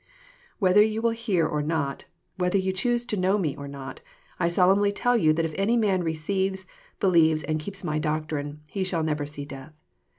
—Whether 0.57 0.81
you 0.81 0.99
wili 0.99 1.15
hear 1.15 1.45
or 1.47 1.61
not, 1.61 2.05
whether 2.35 2.57
you 2.57 2.73
choose 2.73 3.05
to 3.05 3.15
know 3.15 3.37
Me 3.37 3.55
or 3.55 3.67
not, 3.67 4.01
I 4.39 4.47
solemnly 4.47 4.91
tell 4.91 5.15
you 5.15 5.31
that 5.33 5.45
if 5.45 5.53
any 5.59 5.77
man 5.77 6.01
receives, 6.03 6.65
believes, 6.99 7.43
and 7.43 7.59
keeps 7.59 7.83
My 7.83 7.99
doctrine, 7.99 8.61
he 8.71 8.83
shall 8.83 9.03
never 9.03 9.27
see 9.27 9.45
death. 9.45 9.79